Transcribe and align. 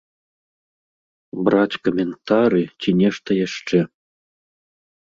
Браць 1.49 1.79
каментары 1.89 2.61
ці 2.81 2.89
нешта 3.05 3.29
яшчэ. 3.47 3.79